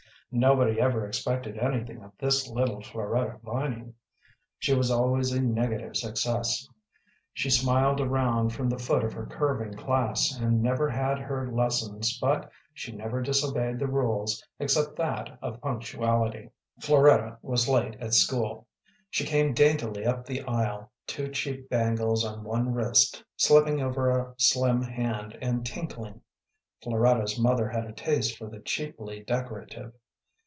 Nobody 0.33 0.79
ever 0.79 1.05
expected 1.05 1.57
anything 1.57 2.01
of 2.01 2.13
this 2.17 2.47
little 2.47 2.81
Floretta 2.81 3.39
Vining. 3.43 3.95
She 4.59 4.73
was 4.73 4.89
always 4.89 5.33
a 5.33 5.41
negative 5.41 5.97
success. 5.97 6.69
She 7.33 7.49
smiled 7.49 7.99
around 7.99 8.51
from 8.53 8.69
the 8.69 8.77
foot 8.77 9.03
of 9.03 9.11
her 9.11 9.25
curving 9.25 9.73
class, 9.73 10.31
and 10.39 10.63
never 10.63 10.89
had 10.89 11.19
her 11.19 11.51
lessons, 11.51 12.17
but 12.17 12.49
she 12.73 12.93
never 12.93 13.21
disobeyed 13.21 13.77
the 13.77 13.89
rules, 13.89 14.41
except 14.57 14.95
that 14.95 15.37
of 15.41 15.59
punctuality. 15.59 16.51
Floretta 16.79 17.37
was 17.41 17.67
late 17.67 17.95
at 17.99 18.13
school. 18.13 18.69
She 19.09 19.25
came 19.25 19.53
daintily 19.53 20.05
up 20.05 20.23
the 20.25 20.43
aisle, 20.43 20.93
two 21.07 21.27
cheap 21.27 21.67
bangles 21.69 22.23
on 22.23 22.45
one 22.45 22.73
wrist 22.73 23.21
slipping 23.35 23.81
over 23.81 24.09
a 24.09 24.33
slim 24.37 24.81
hand, 24.81 25.37
and 25.41 25.65
tinkling. 25.65 26.21
Floretta's 26.81 27.37
mother 27.37 27.67
had 27.67 27.83
a 27.83 27.91
taste 27.91 28.37
for 28.37 28.47
the 28.49 28.61
cheaply 28.61 29.25
decorative. 29.27 29.91